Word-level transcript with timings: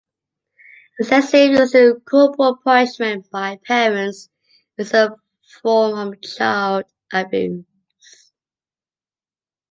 Excessive 0.99 1.51
use 1.51 1.75
of 1.75 2.03
corporal 2.05 2.57
punishment 2.57 3.29
by 3.29 3.59
parents 3.63 4.29
is 4.79 4.95
a 4.95 5.15
form 5.61 5.95
of 6.07 6.19
child 6.21 6.85
abuse. 7.13 7.67